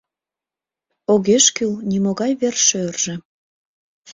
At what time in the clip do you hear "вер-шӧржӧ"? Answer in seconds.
2.41-3.13